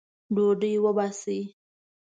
[0.35, 1.41] ډوډۍ وباسئ